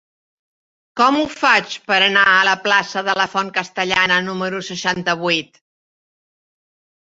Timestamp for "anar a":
2.07-2.41